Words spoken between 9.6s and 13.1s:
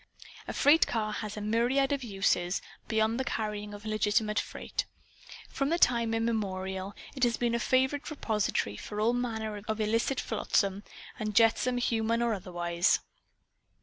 of illicit flotsam and jetsam human or otherwise.